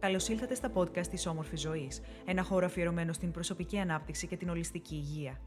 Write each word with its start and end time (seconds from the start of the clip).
Καλώς 0.00 0.28
ήλθατε 0.28 0.54
στα 0.54 0.72
podcast 0.74 1.06
της 1.06 1.26
Όμορφη 1.26 1.56
Ζωής, 1.56 2.00
ένα 2.24 2.42
χώρο 2.42 2.66
αφιερωμένο 2.66 3.12
στην 3.12 3.30
προσωπική 3.30 3.78
ανάπτυξη 3.78 4.26
και 4.26 4.36
την 4.36 4.48
ολιστική 4.48 4.94
υγεία. 4.94 5.40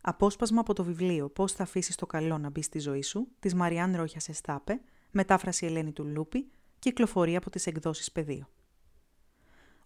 Απόσπασμα 0.00 0.60
από 0.60 0.72
το 0.72 0.84
βιβλίο 0.84 1.28
Πώς 1.28 1.52
θα 1.52 1.62
αφήσεις 1.62 1.96
το 1.96 2.06
καλό 2.06 2.38
να 2.38 2.50
μπει 2.50 2.62
στη 2.62 2.78
ζωή 2.78 3.02
σου, 3.02 3.28
της 3.38 3.54
Μαριάν 3.54 3.96
Ρόχια 3.96 4.20
Εστάπε, 4.28 4.80
μετάφραση 5.10 5.66
Ελένη 5.66 5.92
του 5.92 6.04
Λούπη, 6.04 6.50
κυκλοφορεί 6.78 7.36
από 7.36 7.50
τις 7.50 7.66
εκδόσεις 7.66 8.12
Πεδίο. 8.12 8.48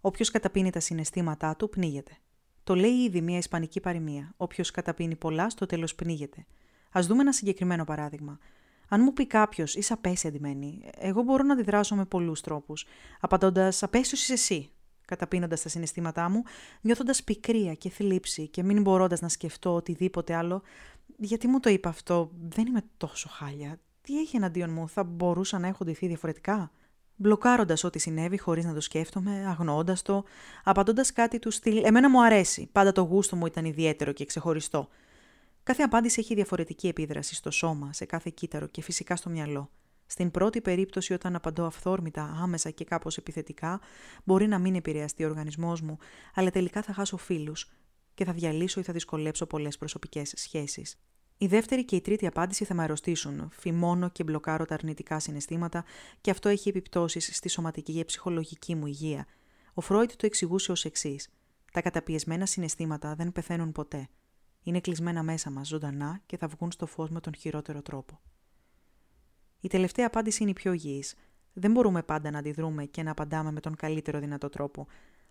Όποιος 0.01 0.31
καταπίνει 0.31 0.69
τα 0.69 0.79
συναισθήματά 0.79 1.55
του, 1.55 1.69
πνίγεται. 1.69 2.17
Το 2.63 2.75
λέει 2.75 3.03
ήδη 3.03 3.21
μια 3.21 3.37
ισπανική 3.37 3.79
παροιμία. 3.79 4.33
Όποιος 4.37 4.71
καταπίνει 4.71 5.15
πολλά, 5.15 5.49
στο 5.49 5.65
τέλος 5.65 5.95
πνίγεται. 5.95 6.45
Α 6.91 7.01
δούμε 7.03 7.21
ένα 7.21 7.33
συγκεκριμένο 7.33 7.83
παράδειγμα. 7.83 8.39
Αν 8.87 9.01
μου 9.03 9.13
πει 9.13 9.27
κάποιος, 9.27 9.75
είσαι 9.75 9.93
απέσια 9.93 10.29
αντιμένη, 10.29 10.89
εγώ 10.97 11.21
μπορώ 11.21 11.43
να 11.43 11.53
αντιδράσω 11.53 11.95
με 11.95 12.05
πολλούς 12.05 12.41
τρόπους. 12.41 12.85
Απαντώντας, 13.19 13.83
απέσιος 13.83 14.21
είσαι 14.21 14.33
εσύ, 14.33 14.71
καταπίνοντας 15.05 15.61
τα 15.61 15.69
συναισθήματά 15.69 16.29
μου, 16.29 16.43
νιώθοντας 16.81 17.23
πικρία 17.23 17.73
και 17.73 17.89
θλίψη 17.89 18.47
και 18.47 18.63
μην 18.63 18.81
μπορώντας 18.81 19.21
να 19.21 19.29
σκεφτώ 19.29 19.73
οτιδήποτε 19.73 20.33
άλλο. 20.33 20.61
Γιατί 21.17 21.47
μου 21.47 21.59
το 21.59 21.69
είπα 21.69 21.89
αυτό, 21.89 22.31
δεν 22.49 22.65
είμαι 22.65 22.81
τόσο 22.97 23.29
χάλια. 23.29 23.79
Τι 24.01 24.19
έχει 24.19 24.35
εναντίον 24.35 24.69
μου, 24.69 24.89
θα 24.89 25.03
μπορούσα 25.03 25.59
να 25.59 25.67
έχω 25.67 25.85
ντυθεί 25.85 26.07
διαφορετικά; 26.07 26.71
Μπλοκάροντας 27.15 27.83
ό,τι 27.83 27.99
συνέβη 27.99 28.37
χωρίς 28.37 28.65
να 28.65 28.73
το 28.73 28.81
σκέφτομαι, 28.81 29.45
αγνοώντας 29.47 30.01
το, 30.01 30.23
απαντώντας 30.63 31.13
κάτι 31.13 31.39
του 31.39 31.51
στυλ 31.51 31.83
Εμένα 31.83 32.09
μου 32.09 32.23
αρέσει, 32.23 32.69
πάντα 32.71 32.91
το 32.91 33.01
γούστο 33.01 33.35
μου 33.35 33.45
ήταν 33.45 33.65
ιδιαίτερο 33.65 34.11
και 34.11 34.25
ξεχωριστό. 34.25 34.87
Κάθε 35.63 35.83
απάντηση 35.83 36.19
έχει 36.19 36.33
διαφορετική 36.33 36.87
επίδραση 36.87 37.35
στο 37.35 37.51
σώμα, 37.51 37.93
σε 37.93 38.05
κάθε 38.05 38.31
κύτταρο 38.33 38.67
και 38.67 38.81
φυσικά 38.81 39.15
στο 39.15 39.29
μυαλό. 39.29 39.71
Στην 40.05 40.31
πρώτη 40.31 40.61
περίπτωση, 40.61 41.13
όταν 41.13 41.35
απαντώ 41.35 41.65
αυθόρμητα, 41.65 42.37
άμεσα 42.41 42.69
και 42.69 42.85
κάπως 42.85 43.17
επιθετικά, 43.17 43.81
μπορεί 44.23 44.47
να 44.47 44.59
μην 44.59 44.75
επηρεαστεί 44.75 45.23
ο 45.23 45.27
οργανισμός 45.27 45.81
μου, 45.81 45.97
αλλά 46.33 46.49
τελικά 46.49 46.81
θα 46.81 46.93
χάσω 46.93 47.17
φίλους 47.17 47.71
και 48.13 48.25
θα 48.25 48.33
διαλύσω 48.33 48.79
ή 48.79 48.83
θα 48.83 48.93
δυσκολέψω 48.93 49.45
πολλές 49.45 49.77
προσωπικές 49.77 50.33
σχέσεις. 50.35 50.99
Η 51.37 51.47
δεύτερη 51.47 51.85
και 51.85 51.95
η 51.95 52.01
τρίτη 52.01 52.27
απάντηση 52.27 52.65
θα 52.65 52.73
με 52.73 52.83
αρρωστήσουν. 52.83 53.49
Φημώνω 53.51 54.09
και 54.09 54.23
μπλοκάρω 54.23 54.65
τα 54.65 54.73
αρνητικά 54.73 55.19
συναισθήματα 55.19 55.83
και 56.21 56.31
αυτό 56.31 56.49
έχει 56.49 56.69
επιπτώσεις 56.69 57.35
στη 57.35 57.49
σωματική 57.49 57.93
και 57.93 58.05
ψυχολογική 58.05 58.75
μου 58.75 58.85
υγεία. 58.85 59.25
Ο 59.73 59.81
Φρόιτ 59.81 60.11
το 60.11 60.25
εξηγούσε 60.25 60.71
ως 60.71 60.85
εξής: 60.85 61.29
Τα 61.71 61.81
καταπιεσμένα 61.81 62.45
συναισθήματα 62.45 63.15
δεν 63.15 63.31
πεθαίνουν 63.31 63.71
ποτέ. 63.71 64.09
Είναι 64.63 64.79
κλεισμένα 64.79 65.23
μέσα 65.23 65.49
μας 65.49 65.67
ζωντανά 65.67 66.21
και 66.25 66.37
θα 66.37 66.47
βγουν 66.47 66.71
στο 66.71 66.85
φως 66.85 67.09
με 67.09 67.19
τον 67.19 67.35
χειρότερο 67.35 67.81
τρόπο. 67.81 68.19
Η 69.61 69.67
τελευταία 69.67 70.07
απάντηση 70.07 70.41
είναι 70.41 70.51
η 70.51 70.53
πιο 70.53 70.73
υγιής. 70.73 71.15
Δεν 71.53 71.71
μπορούμε 71.71 72.03
πάντα 72.03 72.31
να 72.31 72.39
αντιδρούμε 72.39 72.85
και 72.85 73.03
να 73.03 73.11
απαντάμε 73.11 73.51
με 73.51 73.59
τον 73.59 73.75
καλύτερο 73.75 74.19
δυνατό 74.19 74.49
τρόπο. 74.49 74.87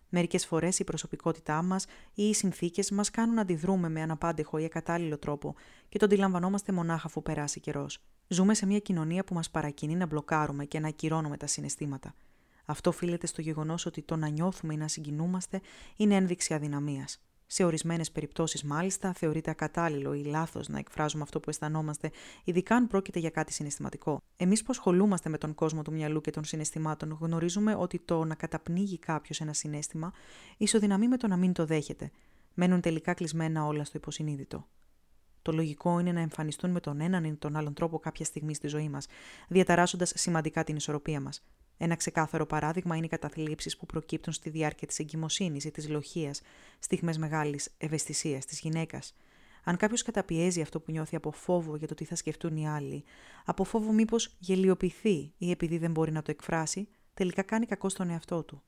Μερικές 0.08 0.46
φορές 0.46 0.78
η 0.78 0.84
προσωπικότητά 0.84 1.62
μας 1.62 1.84
ή 2.14 2.22
οι 2.22 2.34
συνθήκες 2.34 2.90
μας 2.90 3.10
κάνουν 3.10 3.34
να 3.34 3.40
αντιδρούμε 3.40 3.88
με 3.88 4.02
αναπάντεχο 4.02 4.58
ή 4.58 4.64
ακατάλληλο 4.64 5.18
τρόπο 5.18 5.54
και 5.88 5.98
το 5.98 6.04
αντιλαμβανόμαστε 6.04 6.72
μονάχα 6.72 7.06
αφού 7.06 7.22
περάσει 7.22 7.60
καιρός. 7.60 8.02
Ζούμε 8.28 8.54
σε 8.54 8.66
μια 8.66 8.78
κοινωνία 8.78 9.24
που 9.24 9.34
μας 9.34 9.50
παρακινεί 9.50 9.94
να 9.94 10.06
μπλοκάρουμε 10.06 10.64
και 10.64 10.80
να 10.80 10.88
ακυρώνουμε 10.88 11.36
τα 11.36 11.46
συναισθήματα. 11.46 12.14
Αυτό 12.64 12.90
οφείλεται 12.90 13.26
στο 13.26 13.40
γεγονός 13.40 13.86
ότι 13.86 14.02
το 14.02 14.16
να 14.16 14.28
νιώθουμε 14.28 14.74
ή 14.74 14.76
να 14.76 14.88
συγκινούμαστε 14.88 15.60
είναι 15.96 16.14
ένδειξη 16.14 16.54
αδυναμίας. 16.54 17.20
Σε 17.50 17.64
ορισμένες 17.64 18.10
περιπτώσεις, 18.10 18.62
μάλιστα, 18.62 19.12
θεωρείται 19.12 19.50
ακατάλληλο 19.50 20.14
ή 20.14 20.24
λάθος 20.24 20.68
να 20.68 20.78
εκφράζουμε 20.78 21.22
αυτό 21.22 21.40
που 21.40 21.50
αισθανόμαστε, 21.50 22.10
ειδικά 22.44 22.76
αν 22.76 22.86
πρόκειται 22.86 23.18
για 23.18 23.30
κάτι 23.30 23.52
συναισθηματικό. 23.52 24.20
Εμείς 24.36 24.62
που 24.62 24.66
ασχολούμαστε 24.70 25.28
με 25.28 25.38
τον 25.38 25.54
κόσμο 25.54 25.82
του 25.82 25.92
μυαλού 25.92 26.20
και 26.20 26.30
των 26.30 26.44
συναισθημάτων, 26.44 27.18
γνωρίζουμε 27.20 27.74
ότι 27.74 27.98
το 27.98 28.24
να 28.24 28.34
καταπνίγει 28.34 28.98
κάποιος 28.98 29.40
ένα 29.40 29.52
συνέστημα 29.52 30.12
ισοδυναμεί 30.56 31.08
με 31.08 31.16
το 31.16 31.26
να 31.26 31.36
μην 31.36 31.52
το 31.52 31.66
δέχεται. 31.66 32.10
Μένουν 32.54 32.80
τελικά 32.80 33.14
κλεισμένα 33.14 33.66
όλα 33.66 33.84
στο 33.84 33.98
υποσυνείδητο. 33.98 34.66
Το 35.42 35.52
λογικό 35.52 35.98
είναι 35.98 36.12
να 36.12 36.20
εμφανιστούν 36.20 36.70
με 36.70 36.80
τον 36.80 37.00
έναν 37.00 37.24
ή 37.24 37.34
τον 37.34 37.56
άλλον 37.56 37.74
τρόπο 37.74 37.98
κάποια 37.98 38.24
στιγμή 38.24 38.54
στη 38.54 38.68
ζωή 38.68 38.88
μας, 38.88 39.06
διαταράσσοντας 39.48 40.12
σημαντικά 40.14 40.64
την 40.64 40.76
ισορροπία 40.76 41.20
μας. 41.20 41.42
Ένα 41.78 41.94
ξεκάθαρο 41.94 42.46
παράδειγμα 42.46 42.96
είναι 42.96 43.06
οι 43.06 43.08
καταθλίψεις 43.08 43.76
που 43.76 43.86
προκύπτουν 43.86 44.32
στη 44.32 44.50
διάρκεια 44.50 44.86
της 44.86 44.98
εγκυμοσύνης 44.98 45.64
ή 45.64 45.70
της 45.70 45.88
λοχεία, 45.88 46.34
στιγμές 46.78 47.18
μεγάλης 47.18 47.74
ευαισθησίας 47.78 48.44
της 48.44 48.60
γυναίκας. 48.60 49.14
Αν 49.64 49.76
κάποιος 49.76 50.02
καταπιέζει 50.02 50.60
αυτό 50.60 50.80
που 50.80 50.90
νιώθει 50.90 51.16
από 51.16 51.30
φόβο 51.30 51.76
για 51.76 51.86
το 51.86 51.94
τι 51.94 52.04
θα 52.04 52.14
σκεφτούν 52.14 52.56
οι 52.56 52.68
άλλοι, 52.68 53.04
από 53.44 53.64
φόβο 53.64 53.92
μήπως 53.92 54.36
γελιοποιηθεί 54.38 55.32
ή 55.38 55.50
επειδή 55.50 55.78
δεν 55.78 55.90
μπορεί 55.90 56.12
να 56.12 56.22
το 56.22 56.30
εκφράσει, 56.30 56.88
τελικά 57.14 57.42
κάνει 57.42 57.66
κακό 57.66 57.88
στον 57.88 58.10
εαυτό 58.10 58.42
του. 58.42 58.62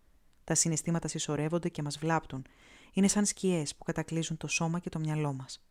Τα 0.45 0.55
συναισθήματα 0.55 1.09
συσσωρεύονται 1.09 1.69
και 1.69 1.83
μας 1.83 1.99
βλάπτουν. 1.99 2.47
Είναι 2.93 3.09
σαν 3.09 3.27
σκιές 3.27 3.77
που 3.77 3.85
κατακλείζουν 3.85 4.37
το 4.37 4.47
σώμα 4.47 4.79
και 4.79 4.89
το 4.89 4.99
μυαλό 4.99 5.33
μας. 5.33 5.65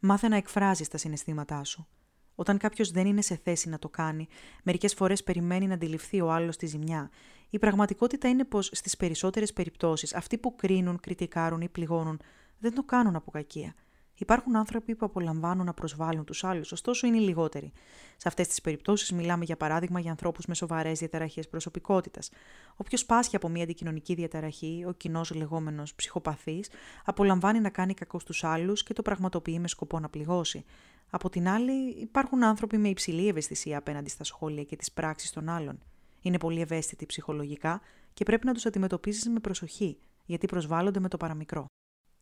Μάθε 0.00 0.28
να 0.28 0.36
εκφράζεις 0.36 0.88
τα 0.88 0.96
συναισθήματά 0.96 1.64
σου. 1.64 1.86
Όταν 2.34 2.58
κάποιος 2.58 2.90
δεν 2.90 3.06
είναι 3.06 3.22
σε 3.22 3.40
θέση 3.42 3.68
να 3.68 3.78
το 3.78 3.88
κάνει, 3.88 4.28
μερικές 4.62 4.94
φορές 4.94 5.22
περιμένει 5.22 5.66
να 5.66 5.74
αντιληφθεί 5.74 6.20
ο 6.20 6.30
άλλος 6.30 6.56
τη 6.56 6.66
ζημιά. 6.66 7.10
Η 7.50 7.58
πραγματικότητα 7.58 8.28
είναι 8.28 8.44
πως 8.44 8.70
στις 8.72 8.96
περισσότερες 8.96 9.52
περιπτώσεις 9.52 10.14
αυτοί 10.14 10.38
που 10.38 10.54
κρίνουν, 10.54 11.00
κριτικάρουν 11.00 11.60
ή 11.60 11.68
πληγώνουν 11.68 12.20
δεν 12.58 12.74
το 12.74 12.82
κάνουν 12.82 13.16
από 13.16 13.30
κακία. 13.30 13.74
Υπάρχουν 14.22 14.56
άνθρωποι 14.56 14.94
που 14.94 15.04
απολαμβάνουν 15.04 15.66
να 15.66 15.74
προσβάλλουν 15.74 16.24
τους 16.24 16.44
άλλους, 16.44 16.72
ωστόσο 16.72 17.06
είναι 17.06 17.16
οι 17.16 17.20
λιγότεροι. 17.20 17.72
Σε 18.16 18.28
αυτές 18.28 18.48
τις 18.48 18.60
περιπτώσεις 18.60 19.12
μιλάμε 19.12 19.44
για 19.44 19.56
παράδειγμα 19.56 20.00
για 20.00 20.10
ανθρώπους 20.10 20.46
με 20.46 20.54
σοβαρές 20.54 20.98
διαταραχές 20.98 21.48
προσωπικότητας. 21.48 22.30
Όποιος 22.76 23.04
πάσχει 23.06 23.36
από 23.36 23.48
μια 23.48 23.62
αντικοινωνική 23.62 24.14
διαταραχή, 24.14 24.84
ο 24.88 24.92
κοινός 24.92 25.34
λεγόμενος 25.34 25.94
ψυχοπαθής, 25.94 26.70
απολαμβάνει 27.04 27.60
να 27.60 27.68
κάνει 27.68 27.94
κακό 27.94 28.18
στους 28.18 28.44
άλλους 28.44 28.82
και 28.82 28.92
το 28.92 29.02
πραγματοποιεί 29.02 29.58
με 29.60 29.68
σκοπό 29.68 29.98
να 29.98 30.08
πληγώσει. 30.08 30.64
Από 31.10 31.28
την 31.28 31.48
άλλη, 31.48 31.90
υπάρχουν 31.90 32.44
άνθρωποι 32.44 32.78
με 32.78 32.88
υψηλή 32.88 33.28
ευαισθησία 33.28 33.78
απέναντι 33.78 34.10
στα 34.10 34.24
σχόλια 34.24 34.64
και 34.64 34.76
τις 34.76 34.92
πράξεις 34.92 35.30
των 35.30 35.48
άλλων. 35.48 35.78
Είναι 36.20 36.38
πολύ 36.38 36.60
ευαίσθητοι 36.60 37.06
ψυχολογικά 37.06 37.80
και 38.14 38.24
πρέπει 38.24 38.46
να 38.46 38.52
τους 38.52 38.66
αντιμετωπίσει 38.66 39.30
με 39.30 39.40
προσοχή, 39.40 39.98
γιατί 40.24 40.46
προσβάλλονται 40.46 41.00
με 41.00 41.08
το 41.08 41.16
παραμικρό. 41.16 41.66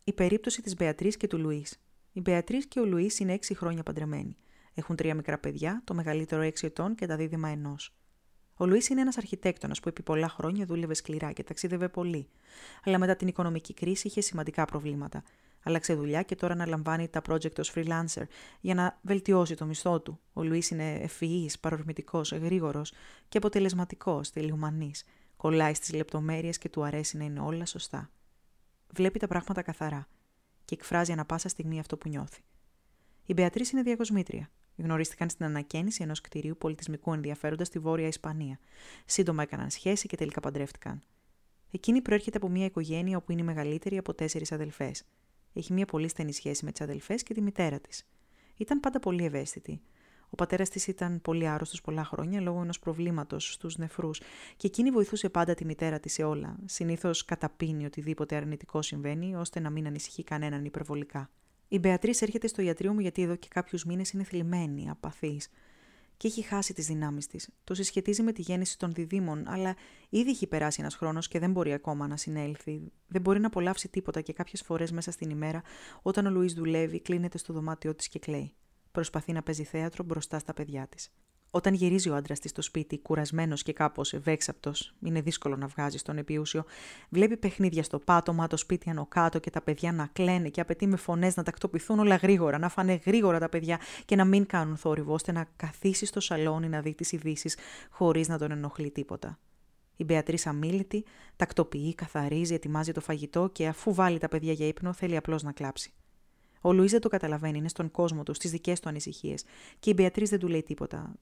Η 0.04 0.12
περίπτωση 0.12 0.62
της 0.62 0.74
Μπεατρή 0.76 1.16
και 1.16 1.26
του 1.26 1.38
Λουίς. 1.38 1.80
Η 2.12 2.20
Μπεατρή 2.20 2.68
και 2.68 2.80
ο 2.80 2.84
Λουίς 2.84 3.18
είναι 3.18 3.38
6 3.46 3.52
χρόνια 3.54 3.82
παντρεμένοι. 3.82 4.36
Έχουν 4.74 4.96
τρία 4.96 5.14
μικρά 5.14 5.38
παιδιά, 5.38 5.82
το 5.84 5.94
μεγαλύτερο 5.94 6.42
6 6.42 6.52
ετών 6.60 6.94
και 6.94 7.06
τα 7.06 7.16
δίδυμα 7.16 7.48
ενός. 7.48 7.94
Ο 8.54 8.66
Λουίς 8.66 8.88
είναι 8.88 9.00
ένας 9.00 9.16
αρχιτέκτονας 9.16 9.80
που 9.80 9.88
επί 9.88 10.02
πολλά 10.02 10.28
χρόνια 10.28 10.64
δούλευε 10.66 10.94
σκληρά 10.94 11.32
και 11.32 11.42
ταξίδευε 11.42 11.88
πολύ. 11.88 12.28
Αλλά 12.84 12.98
μετά 12.98 13.16
την 13.16 13.28
οικονομική 13.28 13.74
κρίση 13.74 14.06
είχε 14.06 14.20
σημαντικά 14.20 14.64
προβλήματα 14.64 15.22
Άλλαξε 15.62 15.94
δουλειά 15.94 16.22
και 16.22 16.34
τώρα 16.34 16.52
αναλαμβάνει 16.52 17.08
τα 17.08 17.22
project 17.28 17.58
ως 17.58 17.72
freelancer 17.74 18.22
για 18.60 18.74
να 18.74 18.98
βελτιώσει 19.02 19.54
το 19.54 19.64
μισθό 19.64 20.00
του. 20.00 20.20
Ο 20.32 20.42
Λουίς 20.42 20.70
είναι 20.70 20.92
ευφυής, 20.92 21.58
παρορμητικός, 21.58 22.32
γρήγορος 22.32 22.92
και 23.28 23.38
αποτελεσματικός, 23.38 24.30
τελειομανής. 24.30 25.04
Κολλάει 25.36 25.74
στις 25.74 25.92
λεπτομέρειες 25.92 26.58
και 26.58 26.68
του 26.68 26.84
αρέσει 26.84 27.16
να 27.16 27.24
είναι 27.24 27.40
όλα 27.40 27.66
σωστά. 27.66 28.10
Βλέπει 28.92 29.18
τα 29.18 29.26
πράγματα 29.26 29.62
καθαρά 29.62 30.08
και 30.70 30.76
εκφράζει 30.76 31.12
ανα 31.12 31.24
πάσα 31.24 31.48
στιγμή 31.48 31.78
αυτό 31.78 31.96
που 31.96 32.08
νιώθει. 32.08 32.40
Η 33.26 33.32
Μπεατρή 33.32 33.64
είναι 33.72 33.82
διακοσμήτρια. 33.82 34.50
Γνωρίστηκαν 34.76 35.28
στην 35.30 35.44
ανακαίνιση 35.44 36.02
ενός 36.02 36.20
κτηρίου 36.20 36.56
πολιτισμικού 36.58 37.12
ενδιαφέροντα 37.12 37.64
στη 37.64 37.78
Βόρεια 37.78 38.06
Ισπανία. 38.06 38.58
Σύντομα 39.04 39.42
έκαναν 39.42 39.70
σχέση 39.70 40.06
και 40.06 40.16
τελικά 40.16 40.40
παντρεύτηκαν. 40.40 41.02
Εκείνη 41.70 42.00
προέρχεται 42.00 42.36
από 42.36 42.48
μια 42.48 42.64
οικογένεια 42.64 43.16
όπου 43.16 43.32
είναι 43.32 43.40
η 43.40 43.44
μεγαλύτερη 43.44 43.98
από 43.98 44.14
τέσσερις 44.14 44.52
αδελφές. 44.52 45.04
Έχει 45.52 45.72
μια 45.72 45.86
πολύ 45.86 46.08
στενή 46.08 46.32
σχέση 46.32 46.64
με 46.64 46.70
τις 46.72 46.80
αδελφές 46.80 47.22
και 47.22 47.34
τη 47.34 47.40
μητέρα 47.40 47.80
της. 47.80 48.06
Ήταν 48.56 48.80
πάντα 48.80 49.00
πολύ 49.00 49.24
ευαίσθητη. 49.24 49.80
Ο 50.30 50.34
πατέρας 50.34 50.68
της 50.68 50.86
ήταν 50.86 51.20
πολύ 51.22 51.48
άρρωστος 51.48 51.80
πολλά 51.80 52.04
χρόνια 52.04 52.40
λόγω 52.40 52.62
ενός 52.62 52.78
προβλήματος 52.78 53.52
στους 53.52 53.76
νεφρούς 53.78 54.20
και 54.56 54.66
εκείνη 54.66 54.90
βοηθούσε 54.90 55.28
πάντα 55.28 55.54
τη 55.54 55.64
μητέρα 55.64 56.00
της 56.00 56.12
σε 56.12 56.22
όλα. 56.22 56.56
Συνήθως 56.64 57.24
καταπίνει 57.24 57.84
οτιδήποτε 57.84 58.36
αρνητικό 58.36 58.82
συμβαίνει, 58.82 59.36
ώστε 59.36 59.60
να 59.60 59.70
μην 59.70 59.86
ανησυχεί 59.86 60.24
κανέναν 60.24 60.64
υπερβολικά. 60.64 61.30
Η 61.68 61.78
Μπεατρή 61.78 62.14
έρχεται 62.20 62.46
στο 62.46 62.62
ιατρείο 62.62 62.92
μου 62.92 63.00
γιατί 63.00 63.22
εδώ 63.22 63.36
και 63.36 63.48
κάποιους 63.50 63.84
μήνες 63.84 64.10
είναι 64.10 64.24
θλιμμένη, 64.24 64.90
απαθής 64.90 65.48
και 66.16 66.26
έχει 66.26 66.42
χάσει 66.42 66.74
τις 66.74 66.86
δυνάμεις 66.86 67.26
της. 67.26 67.48
Το 67.64 67.74
συσχετίζει 67.74 68.22
με 68.22 68.32
τη 68.32 68.42
γέννηση 68.42 68.78
των 68.78 68.92
διδήμων, 68.92 69.48
αλλά 69.48 69.76
ήδη 70.08 70.30
έχει 70.30 70.46
περάσει 70.46 70.80
ένας 70.80 70.94
χρόνος 70.94 71.28
και 71.28 71.38
δεν 71.38 71.50
μπορεί 71.50 71.72
ακόμα 71.72 72.06
να 72.06 72.16
συνέλθει. 72.16 72.92
Δεν 73.06 73.20
μπορεί 73.20 73.40
να 73.40 73.46
απολαύσει 73.46 73.88
τίποτα 73.88 74.20
και 74.20 74.32
κάποιες 74.32 74.62
φορές 74.62 74.92
μέσα 74.92 75.10
στην 75.10 75.30
ημέρα, 75.30 75.62
όταν 76.02 76.26
ο 76.26 76.30
Λουίς 76.30 76.54
δουλεύει, 76.54 77.00
κλείνεται 77.00 77.38
στο 77.38 77.52
δωμάτιό 77.52 77.94
της 77.94 78.08
και 78.08 78.18
κλαίει. 78.18 78.54
Προσπαθεί 78.92 79.32
να 79.32 79.42
παίζει 79.42 79.64
θέατρο 79.64 80.04
μπροστά 80.04 80.38
στα 80.38 80.54
παιδιά 80.54 80.86
της. 80.86 81.10
Όταν 81.50 81.74
γυρίζει 81.74 82.10
ο 82.10 82.14
άντρας 82.14 82.38
της 82.38 82.50
στο 82.50 82.62
σπίτι, 82.62 82.98
κουρασμένος 82.98 83.62
και 83.62 83.72
κάπως 83.72 84.12
ευέξαπτος, 84.12 84.94
είναι 85.04 85.20
δύσκολο 85.20 85.56
να 85.56 85.66
βγάζει 85.66 85.98
στον 85.98 86.18
επιούσιο, 86.18 86.64
βλέπει 87.08 87.36
παιχνίδια 87.36 87.82
στο 87.82 87.98
πάτωμα, 87.98 88.46
το 88.46 88.56
σπίτι 88.56 88.90
άνω 88.90 89.06
κάτω 89.06 89.38
και 89.38 89.50
τα 89.50 89.60
παιδιά 89.60 89.92
να 89.92 90.06
κλαίνε 90.12 90.48
και 90.48 90.60
απαιτεί 90.60 90.86
με 90.86 90.96
φωνές 90.96 91.36
να 91.36 91.42
τακτοποιηθούν 91.42 91.98
όλα 91.98 92.16
γρήγορα, 92.16 92.58
να 92.58 92.68
φάνε 92.68 93.00
γρήγορα 93.06 93.38
τα 93.38 93.48
παιδιά 93.48 93.80
και 94.04 94.16
να 94.16 94.24
μην 94.24 94.46
κάνουν 94.46 94.76
θόρυβο, 94.76 95.14
ώστε 95.14 95.32
να 95.32 95.48
καθίσει 95.56 96.06
στο 96.06 96.20
σαλόνι 96.20 96.68
να 96.68 96.80
δει 96.80 96.94
τις 96.94 97.12
ειδήσεις 97.12 97.56
χωρίς 97.90 98.28
να 98.28 98.38
τον 98.38 98.50
ενοχλεί 98.50 98.90
τίποτα. 98.90 99.38
Η 99.96 100.04
Μπεατρή 100.04 100.38
αμήλυτη, 100.44 101.04
τακτοποιεί, 101.36 101.94
καθαρίζει, 101.94 102.54
ετοιμάζει 102.54 102.92
το 102.92 103.00
φαγητό 103.00 103.48
και 103.52 103.66
αφού 103.66 103.94
βάλει 103.94 104.18
τα 104.18 104.28
παιδιά 104.28 104.52
για 104.52 104.66
ύπνο, 104.66 104.92
θέλει 104.92 105.16
απλώς 105.16 105.42
να 105.42 105.52
κλάψει. 105.52 105.92
Ο 106.60 106.72
Λουί 106.72 106.86
δεν 106.86 107.00
το 107.00 107.08
καταλαβαίνει, 107.08 107.58
είναι 107.58 107.68
στον 107.68 107.90
κόσμο 107.90 108.22
του, 108.22 108.34
στις 108.34 108.50
δικές 108.50 108.80
του 108.80 108.88
ανησυχίες. 108.88 109.44
Και 109.78 109.90
η 109.90 109.92
Μπεατρή 109.96 110.24
δεν 110.24 110.38
του 110.38 110.48
λέει 110.48 110.62
τίποτα. 110.62 111.14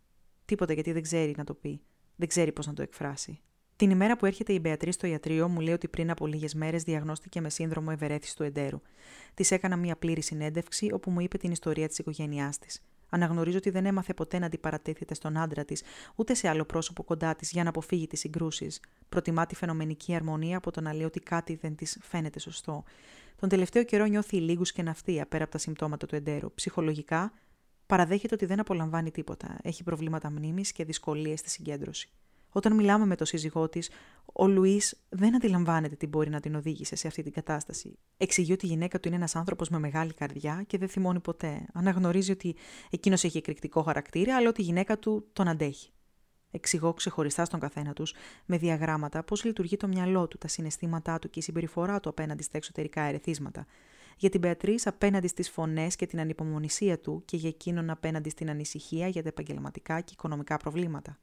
Τίποτα 0.45 0.73
γιατί 0.73 0.93
δεν 0.93 1.03
ξέρει 1.03 1.35
να 1.37 1.45
το 1.45 1.55
πει. 1.55 1.81
Δεν 2.17 2.29
ξέρει 2.29 2.53
πώς 2.53 2.67
να 2.67 2.73
το 2.73 2.83
εκφράσει. 2.83 3.41
Την 3.77 3.91
ημέρα 3.91 4.17
που 4.17 4.27
έρχεται 4.27 4.53
η 4.53 4.59
Μπεατρή 4.63 4.93
στο 4.93 5.07
ιατρείο, 5.07 5.49
μου 5.49 5.61
λέει 5.61 5.73
ότι 5.75 5.89
πριν 5.89 6.11
από 6.11 6.27
λίγες 6.27 6.55
μέρες 6.55 6.83
διαγνώστηκε 6.83 7.41
με 7.41 7.51
σύνδρομο 7.51 7.89
ευερέθηση 7.93 8.37
του 8.37 8.43
εντέρου. 8.43 8.81
Της 9.35 9.51
έκανα 9.51 9.77
μια 9.77 9.97
πλήρη 9.97 10.23
συνέντευξη 10.23 10.91
όπου 10.93 11.11
μου 11.11 11.21
είπε 11.21 11.39
την 11.39 11.51
ιστορία 11.51 11.89
της 11.89 11.99
οικογένειάς 11.99 12.59
της. 12.59 12.83
Αναγνωρίζω 13.11 13.57
ότι 13.57 13.71
δεν 13.71 13.87
έμαθε 13.87 14.15
ποτέ 14.15 14.39
να 14.39 14.47
αντιπαρατέθεται 14.47 15.15
στον 15.15 15.37
άντρα 15.37 15.65
της, 15.65 15.83
ούτε 16.15 16.35
σε 16.35 16.49
άλλο 16.49 16.65
πρόσωπο 16.65 17.03
κοντά 17.03 17.35
της 17.35 17.51
για 17.51 17.63
να 17.63 17.69
αποφύγει 17.69 18.07
τις 18.07 18.21
συγκρούσεις. 18.21 18.81
Προτιμά 19.09 19.47
τη 19.47 19.55
φαινομενική 19.55 20.15
αρμονία 20.15 20.57
από 20.57 20.71
το 20.71 20.81
να 20.81 20.95
λέει 20.95 21.05
ότι 21.05 21.21
κάτι 21.21 21.55
δεν 21.55 21.75
της 21.75 21.99
φαίνεται 22.03 22.39
σωστό. 22.39 22.85
Τον 23.41 23.49
τελευταίο 23.49 23.85
καιρό 23.85 24.05
νιώθει 24.05 24.37
λίγους 24.37 24.73
και 24.73 24.83
ναυτία 24.83 25.27
πέρα 25.27 25.43
από 25.43 25.53
τα 25.53 25.59
συμπτώματα 25.59 26.07
του 26.07 26.15
εντέρου. 26.15 26.55
Ψυχολογικά, 26.55 27.33
παραδέχεται 27.87 28.35
ότι 28.35 28.47
δεν 28.47 28.61
απολαμβάνει 28.61 29.11
τίποτα. 29.11 29.59
Έχει 29.63 29.83
προβλήματα 29.83 30.31
μνήμης 30.31 30.73
και 30.73 30.85
δυσκολίες 30.85 31.39
στη 31.39 31.51
συγκέντρωση. 31.51 32.09
Όταν 32.51 32.75
μιλάμε 32.75 33.07
με 33.07 33.17
τον 33.17 33.27
σύζυγό 33.27 33.69
της, 33.69 33.91
ο 34.33 34.47
Λουίς 34.47 34.97
δεν 35.09 35.35
αντιλαμβάνεται 35.35 35.95
τι 35.97 36.07
μπορεί 36.07 36.31
να 36.31 36.41
την 36.41 36.55
οδήγησε 36.55 36.97
σε 36.97 37.07
αυτή 37.07 37.23
την 37.23 37.33
κατάσταση. 37.33 37.99
Εξηγεί 38.17 38.53
ότι 38.53 38.67
η 38.67 38.69
γυναίκα 38.69 39.01
του 39.01 39.09
είναι 39.09 39.17
ένας 39.17 39.37
άνθρωπος 39.37 39.69
με 39.69 39.79
μεγάλη 39.79 40.13
καρδιά 40.13 40.65
και 40.67 40.79
δεν 40.79 40.89
θυμώνει 40.89 41.21
ποτέ. 41.21 41.67
Αναγνωρίζει 41.73 42.31
ότι 42.31 42.57
εκείνος 42.91 43.25
έχει 43.25 43.37
εκρηκτικό 43.37 43.83
χαρακτήρα, 43.83 44.37
αλλά 44.37 44.49
ότι 44.49 44.61
η 44.61 44.65
γυναίκα 44.65 44.99
του 44.99 45.29
τον 45.33 45.49
αντέχει. 45.49 45.91
Εξηγώ 46.51 46.93
ξεχωριστά 46.93 47.45
στον 47.45 47.61
καθένα 47.61 47.93
τους, 47.93 48.15
με 48.47 48.59
διαγράμματα, 48.59 49.23
πώς 49.23 49.45
λειτουργεί 49.45 49.77
το 49.77 49.89
μυαλό 49.89 50.29
του, 50.29 50.39
τα 50.39 50.49
συναισθήματά 50.49 51.19
του 51.19 51.31
και 51.31 51.39
η 51.39 51.43
συμπεριφορά 51.43 52.01
του 52.01 52.09
απέναντι 52.09 52.43
στα 52.43 52.57
εξωτερικά 52.57 53.03
ερεθίσματα. 53.03 53.67
Για 54.17 54.31
την 54.31 54.41
Μπεατρή 54.41 54.79
απέναντι 54.85 55.29
στις 55.29 55.51
φωνές 55.51 55.97
και 55.97 56.07
την 56.07 56.21
ανυπομονησία 56.21 56.99
του 56.99 57.23
και 57.25 57.37
για 57.37 57.49
εκείνον 57.49 57.91
απέναντι 57.91 58.31
στην 58.31 58.51
ανησυχία 58.51 59.09
για 59.09 59.23
τα 59.23 59.29
επαγγελματικά 59.29 60.01
και 60.01 60.13
οικονομικά 60.13 60.57
προβλήματα. 60.57 61.19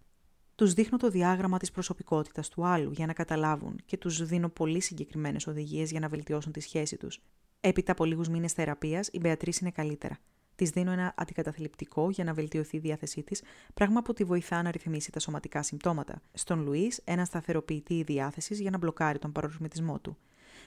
Τους 0.56 0.74
δείχνω 0.74 0.98
το 0.98 1.10
διάγραμμα 1.10 1.57
της 1.57 1.72
προσωπικότητας 1.72 2.50
του 2.50 2.66
άλλου 2.66 2.92
για 2.92 3.06
να 3.06 3.13
καταλάβουν 3.13 3.80
και 3.86 3.98
τους 3.98 4.25
δίνω 4.25 4.50
πολύ 4.50 4.81
συγκεκριμένες 4.81 5.48
οδηγίες 5.48 5.92
για 5.92 6.00
να 6.00 6.07
βελτιώσουν 6.07 6.51
τη 6.51 6.60
σχέση 6.60 6.98
τους. 6.98 7.22
Έπειτα 7.60 7.92
από 7.92 8.06
λίγους 8.06 8.30
μήνες 8.30 8.54
θεραπείας, 8.54 9.10
η 9.12 9.19
Μπεατρή 9.19 9.54
είναι 9.62 9.72
καλύτερα. 9.72 10.18
Της 10.56 10.69
δίνω 10.69 10.92
ένα 10.92 11.13
αντικαταθλιπτικό 11.18 12.10
για 12.10 12.24
να 12.24 12.34
βελτιωθεί 12.34 12.78
η 12.78 12.80
διάθεσή 12.80 13.24
της, 13.24 13.42
πράγμα 13.74 14.02
που 14.02 14.13
τη 14.13 14.24
βοηθά 14.24 14.62
να 14.62 14.72
ρυθμίσει 14.72 15.12
τα 15.12 15.19
σωματικά 15.19 15.63
συμπτώματα. 15.63 16.22
Στον 16.34 16.63
Λουίς, 16.63 17.02
ένα 17.04 17.25
σταθεροποιητή 17.25 18.04
διάθεσης 18.04 18.60
για 18.60 18.72
να 18.72 18.78
μπλοκάρει 18.78 19.19
τον 19.19 19.31
παρορμητισμό 19.31 20.00
του. 20.00 20.18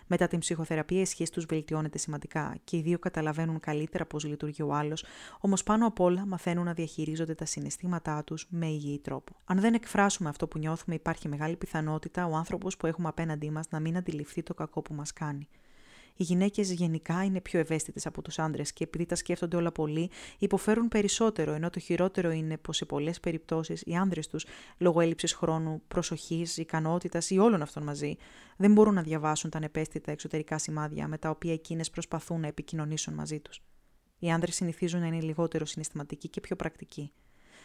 Μετά 0.06 0.26
την 0.26 0.38
ψυχοθεραπεία, 0.38 1.00
η 1.00 1.04
σχέση 1.04 1.32
τους 1.32 1.44
βελτιώνεται 1.44 1.98
σημαντικά 1.98 2.56
και 2.64 2.76
οι 2.76 2.80
δύο 2.80 2.98
καταλαβαίνουν 2.98 3.60
καλύτερα 3.60 4.06
πώς 4.06 4.24
λειτουργεί 4.24 4.62
ο 4.62 4.74
άλλος, 4.74 5.04
όμως 5.40 5.62
πάνω 5.62 5.86
απ' 5.86 6.00
όλα 6.00 6.26
μαθαίνουν 6.26 6.64
να 6.64 6.72
διαχειρίζονται 6.72 7.34
τα 7.34 7.44
συναισθήματά 7.44 8.24
τους 8.24 8.46
με 8.50 8.66
υγιή 8.66 8.98
τρόπο. 8.98 9.36
Αν 9.44 9.60
δεν 9.60 9.74
εκφράσουμε 9.74 10.28
αυτό 10.28 10.46
που 10.48 10.58
νιώθουμε, 10.58 10.94
υπάρχει 10.94 11.28
μεγάλη 11.28 11.56
πιθανότητα 11.56 12.26
ο 12.26 12.34
άνθρωπος 12.34 12.76
που 12.76 12.86
έχουμε 12.86 13.08
απέναντί 13.08 13.50
μας 13.50 13.66
να 13.70 13.80
μην 13.80 13.96
αντιληφθεί 13.96 14.42
το 14.42 14.54
κακό 14.54 14.82
που 14.82 14.94
μας 14.94 15.12
κάνει. 15.12 15.48
Οι 16.20 16.24
γυναίκες 16.24 16.72
γενικά 16.72 17.24
είναι 17.24 17.40
πιο 17.40 17.58
ευαίσθητες 17.58 18.06
από 18.06 18.22
τους 18.22 18.38
άντρες 18.38 18.72
και 18.72 18.84
επειδή 18.84 19.06
τα 19.06 19.14
σκέφτονται 19.14 19.56
όλα 19.56 19.72
πολύ, 19.72 20.10
υποφέρουν 20.38 20.88
περισσότερο, 20.88 21.52
ενώ 21.52 21.70
το 21.70 21.78
χειρότερο 21.78 22.30
είναι 22.30 22.56
πως 22.56 22.76
σε 22.76 22.84
πολλές 22.84 23.20
περιπτώσεις 23.20 23.82
οι 23.86 23.96
άντρε 23.96 24.20
τους, 24.30 24.46
λόγω 24.78 25.00
έλλειψης 25.00 25.32
χρόνου, 25.32 25.82
προσοχής, 25.88 26.56
ικανότητας 26.56 27.30
ή 27.30 27.38
όλων 27.38 27.62
αυτών 27.62 27.82
μαζί, 27.82 28.16
δεν 28.56 28.72
μπορούν 28.72 28.94
να 28.94 29.02
διαβάσουν 29.02 29.50
τα 29.50 29.58
ανεπαίσθητα 29.58 30.10
εξωτερικά 30.10 30.58
σημάδια 30.58 31.08
με 31.08 31.18
τα 31.18 31.30
οποία 31.30 31.52
εκείνες 31.52 31.90
προσπαθούν 31.90 32.40
να 32.40 32.46
επικοινωνήσουν 32.46 33.14
μαζί 33.14 33.40
τους. 33.40 33.62
Οι 34.18 34.32
άντρε 34.32 34.50
συνηθίζουν 34.50 35.00
να 35.00 35.06
είναι 35.06 35.20
λιγότερο 35.20 35.64
συναισθηματικοί 35.64 36.28
και 36.28 36.40
πιο 36.40 36.56
πρακτικοί. 36.56 37.12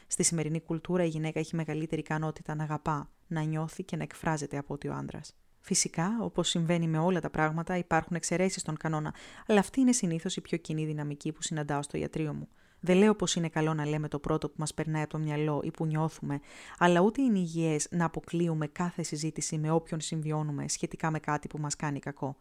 Στη 0.08 0.24
σημερινή 0.24 0.62
κουλτούρα 0.62 1.04
η 1.04 1.08
γυναίκα 1.08 1.40
έχει 1.40 1.56
μεγαλύτερη 1.56 2.02
ικανότητα 2.02 2.56
να 2.56 2.64
αγαπά, 2.64 3.12
να 3.28 3.42
νιώθει 3.42 3.84
και 3.84 3.96
να 3.96 4.04
εκφράζεται 4.04 4.58
από 4.58 4.74
ότι 4.74 4.88
ο 4.88 4.94
άντρα. 4.94 5.22
Φυσικά, 5.66 6.18
όπως 6.22 6.50
συμβαίνει 6.50 6.88
με 6.88 6.98
όλα 6.98 7.20
τα 7.20 7.30
πράγματα, 7.30 7.78
υπάρχουν 7.78 8.16
εξαιρέσεις 8.16 8.62
στον 8.62 8.78
κανόνα, 8.78 9.14
αλλά 9.48 9.60
αυτή 9.60 9.80
είναι 9.80 9.92
συνήθως 9.92 10.36
η 10.36 10.42
πιο 10.42 10.58
κοινή 10.58 10.86
δυναμική 10.86 11.32
που 11.32 11.42
συναντάω 11.42 11.82
στο 11.82 11.98
ιατρείο 11.98 12.34
μου. 12.34 12.48
Δεν 12.80 12.98
λέω 12.98 13.16
πως 13.16 13.36
είναι 13.36 13.50
καλό 13.50 13.74
να 13.74 13.86
λέμε 13.86 14.08
το 14.08 14.20
πρώτο 14.20 14.48
που 14.50 14.56
μας 14.58 14.74
περνάει 14.74 15.02
από 15.02 15.12
το 15.12 15.18
μυαλό 15.18 15.62
ή 15.64 15.72
που 15.72 15.86
νιώθουμε, 15.86 16.40
αλλά 16.78 17.00
ούτε 17.00 17.22
είναι 17.22 17.40
υγιές 17.40 17.88
να 17.92 18.06
αποκλείουμε 18.06 18.68
κάθε 18.68 19.04
συζήτηση 19.04 19.58
με 19.58 19.72
όποιον 19.72 20.02
συμβιώνουμε 20.02 20.68
σχετικά 20.68 21.12
με 21.12 21.20
κάτι 21.20 21.48
που 21.48 21.58
μας 21.58 21.76
κάνει 21.76 22.00
κακό. 22.00 22.36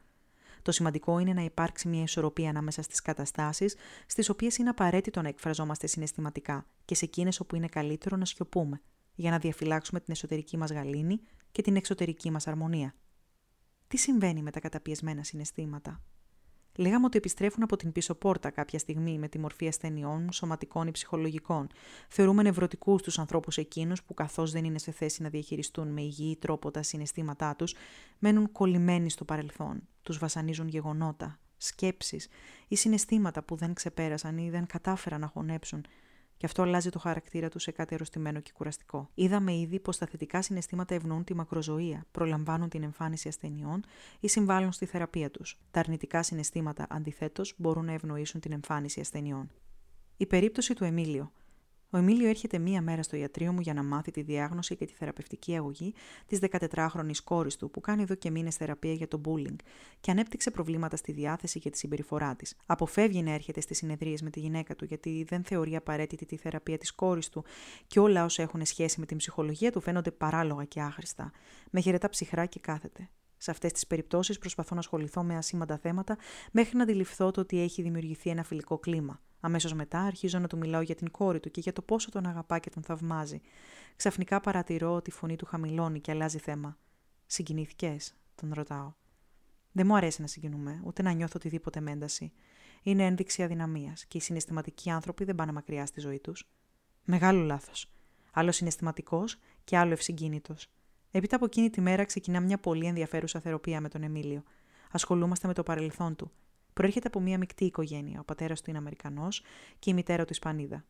Το 0.62 0.72
σημαντικό 0.72 1.18
είναι 1.18 1.32
να 1.32 1.42
υπάρξει 1.42 1.88
μια 1.88 2.02
ισορροπία 2.02 2.48
ανάμεσα 2.48 2.82
στις 2.82 3.02
καταστάσεις, 3.02 3.76
στις 4.06 4.28
οποίες 4.28 4.56
είναι 4.56 4.68
απαραίτητο 4.68 5.22
να 5.22 5.28
εκφραζόμαστε 5.28 5.86
συναισθηματικά 5.86 6.66
και 6.84 6.94
σε 6.94 7.04
εκείνες 7.04 7.40
όπου 7.40 7.56
είναι 7.56 7.68
καλύτερο 7.68 8.16
να 8.16 8.24
σιωπούμε, 8.24 8.80
για 9.14 9.30
να 9.30 9.38
διαφυλάξουμε 9.38 10.00
την 10.00 10.12
εσωτερική 10.12 10.56
μας 10.56 10.72
γαλήνη 10.72 11.20
και 11.52 11.62
την 11.62 11.76
εξωτερική 11.76 12.30
μας 12.30 12.46
αρμονία. 12.46 12.94
Τι 13.92 13.98
συμβαίνει 13.98 14.42
με 14.42 14.50
τα 14.50 14.60
καταπιεσμένα 14.60 15.22
συναισθήματα; 15.22 16.00
Λέγαμε 16.76 17.06
ότι 17.06 17.16
επιστρέφουν 17.16 17.62
από 17.62 17.76
την 17.76 17.92
πίσω 17.92 18.14
πόρτα 18.14 18.50
κάποια 18.50 18.78
στιγμή 18.78 19.18
με 19.18 19.28
τη 19.28 19.38
μορφή 19.38 19.68
ασθενειών, 19.68 20.32
σωματικών 20.32 20.86
ή 20.86 20.90
ψυχολογικών. 20.90 21.66
Θεωρούμε 22.08 22.42
νευρωτικούς 22.42 23.02
τους 23.02 23.18
ανθρώπους 23.18 23.56
εκείνους 23.56 24.02
που, 24.02 24.14
καθώς 24.14 24.52
δεν 24.52 24.64
είναι 24.64 24.78
σε 24.78 24.90
θέση 24.90 25.22
να 25.22 25.28
διαχειριστούν 25.28 25.88
με 25.88 26.00
υγιή 26.00 26.36
τρόπο 26.36 26.70
τα 26.70 26.82
συναισθήματά 26.82 27.56
τους, 27.56 27.74
μένουν 28.18 28.52
κολλημένοι 28.52 29.10
στο 29.10 29.24
παρελθόν. 29.24 29.88
Τους 30.02 30.18
βασανίζουν 30.18 30.68
γεγονότα, 30.68 31.38
σκέψεις 31.56 32.28
ή 32.68 32.76
συναισθήματα 32.76 33.42
που 33.42 33.56
δεν 33.56 33.74
ξεπέρασαν 33.74 34.38
ή 34.38 34.50
δεν 34.50 34.66
κατάφεραν 34.66 35.20
να 35.20 35.26
χωνέψουν 35.26 35.84
και 36.36 36.46
αυτό 36.46 36.62
αλλάζει 36.62 36.90
το 36.90 36.98
χαρακτήρα 36.98 37.48
του 37.48 37.58
σε 37.58 37.70
κάτι 37.70 37.94
αρρωστημένο 37.94 38.40
και 38.40 38.52
κουραστικό. 38.54 39.10
Είδαμε 39.14 39.56
ήδη 39.56 39.80
πως 39.80 39.98
τα 39.98 40.06
θετικά 40.06 40.42
συναισθήματα 40.42 40.94
ευνοούν 40.94 41.24
τη 41.24 41.34
μακροζωία, 41.34 42.06
προλαμβάνουν 42.10 42.68
την 42.68 42.82
εμφάνιση 42.82 43.28
ασθενειών 43.28 43.84
ή 44.20 44.28
συμβάλλουν 44.28 44.72
στη 44.72 44.86
θεραπεία 44.86 45.30
τους. 45.30 45.60
Τα 45.70 45.80
αρνητικά 45.80 46.22
συναισθήματα, 46.22 46.86
αντιθέτως, 46.90 47.54
μπορούν 47.56 47.84
να 47.84 47.92
ευνοήσουν 47.92 48.40
την 48.40 48.52
εμφάνιση 48.52 49.00
ασθενειών. 49.00 49.50
Η 50.16 50.26
περίπτωση 50.26 50.74
του 50.74 50.84
Εμίλιο. 50.84 51.32
Ο 51.94 51.98
Εμίλιο 51.98 52.28
έρχεται 52.28 52.58
μία 52.58 52.82
μέρα 52.82 53.02
στο 53.02 53.16
ιατρείο 53.16 53.52
μου 53.52 53.60
για 53.60 53.74
να 53.74 53.82
μάθει 53.82 54.10
τη 54.10 54.22
διάγνωση 54.22 54.76
και 54.76 54.84
τη 54.84 54.92
θεραπευτική 54.92 55.56
αγωγή 55.56 55.94
της 56.26 56.38
14χρονη 56.50 57.14
κόρης 57.24 57.56
του, 57.56 57.70
που 57.70 57.80
κάνει 57.80 58.02
εδώ 58.02 58.14
και 58.14 58.30
μήνες 58.30 58.56
θεραπεία 58.56 58.92
για 58.92 59.08
το 59.08 59.20
bullying 59.24 59.56
και 60.00 60.10
ανέπτυξε 60.10 60.50
προβλήματα 60.50 60.96
στη 60.96 61.12
διάθεση 61.12 61.60
και 61.60 61.70
τη 61.70 61.78
συμπεριφορά 61.78 62.36
της. 62.36 62.56
Αποφεύγει 62.66 63.22
να 63.22 63.32
έρχεται 63.32 63.60
στις 63.60 63.76
συνεδρίες 63.76 64.22
με 64.22 64.30
τη 64.30 64.40
γυναίκα 64.40 64.76
του, 64.76 64.84
γιατί 64.84 65.24
δεν 65.28 65.44
θεωρεί 65.44 65.76
απαραίτητη 65.76 66.26
τη 66.26 66.36
θεραπεία 66.36 66.78
της 66.78 66.92
κόρης 66.92 67.28
του 67.28 67.44
και 67.86 68.00
όλα 68.00 68.24
όσα 68.24 68.42
έχουν 68.42 68.64
σχέση 68.64 69.00
με 69.00 69.06
την 69.06 69.16
ψυχολογία 69.16 69.72
του 69.72 69.80
φαίνονται 69.80 70.10
παράλογα 70.10 70.64
και 70.64 70.80
άχρηστα. 70.80 71.32
Με 71.70 71.80
χαιρετά 71.80 72.08
ψυχρά 72.08 72.46
και 72.46 72.60
κάθεται. 72.60 73.08
Σε 73.36 73.50
αυτές 73.50 73.72
τις 73.72 73.86
περιπτώσεις 73.86 74.38
προσπαθώ 74.38 74.74
να 74.74 74.80
ασχοληθώ 74.80 75.22
με 75.22 75.36
ασήμαντα 75.36 75.78
θέματα 75.78 76.16
μέχρι 76.52 76.76
να 76.76 76.82
αντιληφθώ 76.82 77.30
το 77.30 77.40
ότι 77.40 77.60
έχει 77.60 77.82
δημιουργηθεί 77.82 78.30
ένα 78.30 78.42
φιλικό 78.42 78.78
κλίμα. 78.78 79.20
Αμέσως 79.44 79.74
μετά 79.74 80.00
αρχίζω 80.00 80.38
να 80.38 80.46
του 80.46 80.56
μιλάω 80.56 80.80
για 80.80 80.94
την 80.94 81.10
κόρη 81.10 81.40
του 81.40 81.50
και 81.50 81.60
για 81.60 81.72
το 81.72 81.82
πόσο 81.82 82.10
τον 82.10 82.26
αγαπά 82.26 82.58
και 82.58 82.70
τον 82.70 82.82
θαυμάζει. 82.82 83.40
Ξαφνικά 83.96 84.40
παρατηρώ 84.40 84.94
ότι 84.94 85.10
η 85.10 85.12
φωνή 85.12 85.36
του 85.36 85.46
χαμηλώνει 85.46 86.00
και 86.00 86.10
αλλάζει 86.10 86.38
θέμα. 86.38 86.78
Συγκινήθηκες, 87.26 88.14
τον 88.34 88.52
ρωτάω. 88.54 88.92
Δεν 89.72 89.86
μου 89.86 89.96
αρέσει 89.96 90.20
να 90.20 90.26
συγκινούμε, 90.26 90.80
ούτε 90.84 91.02
να 91.02 91.12
νιώθω 91.12 91.32
οτιδήποτε 91.36 91.80
με 91.80 91.90
ένταση. 91.90 92.32
Είναι 92.82 93.04
ένδειξη 93.04 93.42
αδυναμίας 93.42 94.04
και 94.04 94.18
οι 94.18 94.20
συναισθηματικοί 94.20 94.90
άνθρωποι 94.90 95.24
δεν 95.24 95.34
πάνε 95.34 95.52
μακριά 95.52 95.86
στη 95.86 96.00
ζωή 96.00 96.18
τους. 96.18 96.50
Μεγάλο 97.04 97.42
λάθος. 97.42 97.90
Άλλος 98.32 98.56
συναισθηματικός 98.56 99.38
και 99.64 99.76
άλλο 99.78 99.92
ευσυγκίνητος. 99.92 100.70
Έπειτα 101.10 101.36
από 101.36 101.44
εκείνη 101.44 101.70
τη 101.70 101.80
μέρα 101.80 102.04
ξεκινά 102.04 102.40
μια 102.40 102.58
πολύ 102.58 102.86
ενδιαφέρουσα 102.86 103.40
θεραπεία 103.40 103.80
με 103.80 103.88
τον 103.88 104.02
Εμίλιο. 104.02 104.42
Ασχολούμαστε 104.90 105.46
με 105.46 105.54
το 105.54 105.62
παρελθόν 105.62 106.16
του, 106.16 106.30
Προέρχεται 106.72 107.06
από 107.06 107.20
μια 107.20 107.38
μεικτή 107.38 107.64
οικογένεια. 107.64 108.20
Ο 108.20 108.24
πατέρας 108.24 108.60
του 108.60 108.70
είναι 108.70 108.78
Αμερικανός 108.78 109.42
και 109.78 109.90
η 109.90 109.94
μητέρα 109.94 110.24
του 110.24 110.32
Ισπανίδα. 110.32 110.84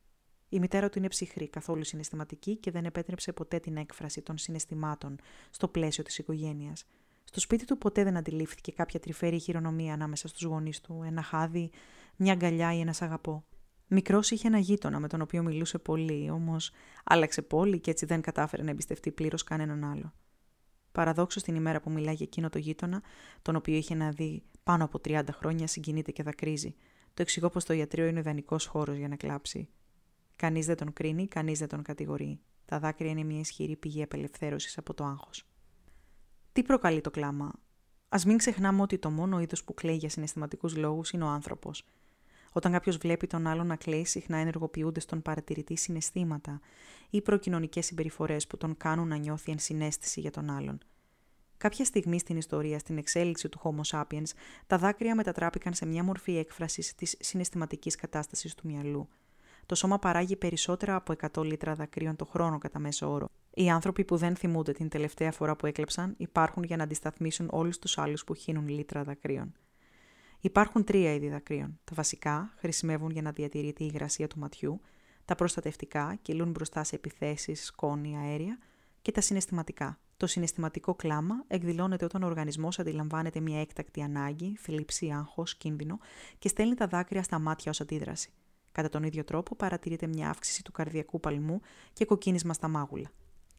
Η 0.49 0.59
μητέρα 0.59 0.89
του 0.89 0.99
είναι 0.99 1.09
ψυχρή, 1.09 1.49
καθόλου 1.49 1.85
συναισθηματική 1.85 2.57
και 2.57 2.71
δεν 2.71 2.85
επέτρεψε 2.85 3.33
ποτέ 3.33 3.59
την 3.59 3.77
έκφραση 3.77 4.23
των 4.23 4.39
συναισθημάτων 4.39 5.19
στο 5.51 5.69
πλαίσιο 5.69 6.05
της 6.05 6.19
οικογένειας. 6.19 6.85
Στο 7.25 7.41
σπίτι 7.41 7.65
του 7.65 7.79
ποτέ 7.79 8.05
δεν 8.05 8.17
αντιλήφθηκε 8.17 8.73
κάποια 8.73 9.01
τρυφερή 9.01 9.39
χειρονομία 9.39 9.95
ανάμεσα 9.95 10.29
στους 10.29 10.43
γονείς 10.43 10.81
του, 10.81 11.03
ένα 11.07 11.23
χάδι, 11.23 11.71
μια 12.17 12.33
αγκαλιά 12.33 12.75
ή 12.75 12.81
ένας 12.81 13.03
αγαπώ. 13.03 13.45
Μικρός 13.87 14.31
είχε 14.31 14.47
ένα 14.47 14.59
γείτονα 14.59 15.01
με 15.01 15.09
τον 15.09 15.21
οποίο 15.21 15.43
μιλούσε 15.43 15.79
πολύ, 15.79 16.31
όμως 16.31 16.73
άλλαξε 17.05 17.43
πόλη 17.43 17.81
και 17.81 17.91
έτσι 17.91 18.07
δεν 18.07 18.21
κατάφερε 18.21 18.63
να 18.63 18.71
εμπιστευτεί 18.71 19.13
πλήρως 19.13 19.45
κανέναν 19.45 19.85
άλλο. 19.85 20.13
Παραδόξως 20.93 21.43
την 21.43 21.55
ημέρα 21.55 21.81
που 21.81 21.91
μιλάει 21.91 22.15
για 22.15 22.27
εκείνο 22.29 22.49
το 22.49 22.59
γείτονα, 22.59 23.03
τον 23.43 23.57
οποίο 23.57 23.75
είχε 23.75 23.95
να 23.95 24.11
δει 24.11 24.43
πάνω 24.63 24.85
από 24.85 24.99
30 25.05 25.25
χρόνια, 25.31 25.67
συγκινείται 25.67 26.11
και 26.13 26.23
δακρύζει. 26.23 26.75
Το 27.15 27.23
εξηγώ 27.23 27.49
πως 27.49 27.65
το 27.65 27.73
ιατρείο 27.73 28.07
είναι 28.07 28.19
ιδανικός 28.19 28.67
χώρος 28.67 28.97
για 28.97 29.09
να 29.09 29.17
κλάψει. 29.17 29.69
Κανείς 30.37 30.67
δεν 30.67 30.77
τον 30.77 30.93
κρίνει, 30.93 31.27
κανείς 31.29 31.59
δεν 31.59 31.69
τον 31.69 31.83
κατηγορεί. 31.83 32.41
Τα 32.65 32.79
δάκρυα 32.79 33.11
είναι 33.11 33.25
μια 33.25 33.39
ισχυρή 33.39 33.77
πηγή 33.77 34.03
απελευθέρωσης 34.03 34.79
από 34.79 34.95
το 34.95 35.05
άγχος. 35.05 35.47
Τι 36.53 36.63
προκαλεί 36.63 37.01
το 37.01 37.11
κλάμα; 37.11 37.53
Α 38.09 38.19
μην 38.27 38.37
ξεχνάμε 38.37 38.83
ότι 38.83 38.99
το 38.99 39.11
μόνο 39.11 39.41
είδος 39.41 39.65
που 39.65 39.75
κλαίει 39.75 39.97
για 39.97 40.09
συναισθηματικούς 40.09 40.77
λόγους 40.77 41.11
είναι 41.11 41.25
ο 41.25 41.29
άνθρωπος. 41.29 41.85
Όταν 42.53 42.73
κάποιος 42.73 42.97
βλέπει 42.97 43.27
τον 43.27 43.47
άλλον 43.47 43.67
να 43.67 43.77
κλαίει, 43.77 44.05
συχνά 44.05 44.37
ενεργοποιούνται 44.37 45.01
στον 45.01 45.23
παρατηρητή 45.23 45.77
συναισθήματα 45.77 46.61
ή 47.11 47.23
προκοινωνικές 47.23 47.87
συμπεριφορές 47.87 48.47
που 48.47 48.57
τον 48.57 48.77
κάνουν 48.77 49.09
να 49.09 49.17
νιώθει 49.17 49.51
ενσυναίσθηση 49.51 50.21
για 50.21 50.31
τον 50.31 50.51
άλλον. 50.51 50.79
Κάποια 51.57 51.85
στιγμή 51.85 52.19
στην 52.19 52.37
ιστορία, 52.37 52.79
στην 52.79 52.99
εξέλιξη 52.99 53.49
του 53.49 53.61
Homo 53.63 53.99
sapiens, 53.99 54.31
τα 54.67 54.79
δάκρυα 54.79 55.15
μετατράπηκαν 55.15 55.75
σε 55.75 55.87
μια 55.87 56.03
μορφή 56.05 56.37
έκφρασης 56.37 56.95
της 56.95 57.17
συναισθηματικής 57.21 57.97
κατάστασης 57.97 58.55
του 58.55 58.67
μυαλού. 58.67 59.09
Το 59.67 59.75
σώμα 59.75 59.99
παράγει 59.99 60.37
περισσότερα 60.37 60.95
από 60.95 61.15
100 61.35 61.45
λίτρα 61.45 61.75
δακρύων 61.75 62.17
το 62.17 62.25
χρόνο 62.25 62.59
κατά 62.59 62.79
μέσο 62.79 63.13
όρο. 63.13 63.29
Οι 63.55 63.71
άνθρωποι 63.71 64.05
που 64.05 64.17
δεν 64.17 64.37
θυμούνται 64.37 64.73
την 64.73 64.89
τελευταία 64.89 65.33
φορά 65.33 65.57
που 65.57 65.67
έκλεψαν 65.67 66.15
υπάρχουν 66.17 66.63
για 66.63 66.77
να 66.77 66.83
αντισταθμίσουν 66.83 67.49
όλους 67.51 67.79
τους 67.79 67.99
άλλους 67.99 68.25
που 68.25 68.35
χύνουν 68.35 68.69
λίτρα 68.69 69.05
δακρύων. 69.05 69.53
Υπάρχουν 70.45 70.85
τρία 70.85 71.15
είδη 71.15 71.29
δακρύων. 71.29 71.81
Τα 71.85 71.93
βασικά 71.95 72.53
χρησιμεύουν 72.57 73.11
για 73.11 73.23
να 73.23 73.31
διατηρείται 73.31 73.85
η 73.85 73.91
υγρασία 73.93 74.27
του 74.27 74.39
ματιού, 74.39 74.81
τα 75.25 75.35
προστατευτικά 75.35 76.19
κυλούν 76.23 76.51
μπροστά 76.51 76.85
σε 76.85 76.95
επιθέσεις, 76.95 77.65
σκόνη, 77.65 78.17
αέρια 78.19 78.59
και 79.03 79.13
τα 79.13 79.21
συναισθηματικά. 79.21 79.99
Το 80.17 80.27
συναισθηματικό 80.27 80.95
κλάμα 80.95 81.45
εκδηλώνεται 81.47 82.05
όταν 82.05 82.23
ο 82.23 82.27
οργανισμός 82.27 82.79
αντιλαμβάνεται 82.79 83.41
μια 83.41 83.61
έκτακτη 83.61 84.03
ανάγκη, 84.03 84.57
θλίψη, 84.61 85.11
άγχος, 85.11 85.57
κίνδυνο 85.57 85.99
και 86.39 86.49
στέλνει 86.49 86.75
τα 86.75 86.87
δάκρυα 86.87 87.23
στα 87.23 87.39
μάτια 87.39 87.71
ως 87.71 87.81
αντίδραση. 87.81 88.33
Κατά 88.73 88.89
τον 88.89 89.03
ίδιο 89.03 89.25
τρόπο 89.25 89.57
παρατηρείται 89.57 90.07
μια 90.07 90.29
αύξηση 90.29 90.65
του 90.65 90.73
καρδιακού 90.73 91.21
παλμού 91.21 91.61
και 91.93 92.05
κοκκίνισμα 92.05 92.53
στα 92.53 92.69
μάγουλα. 92.69 93.11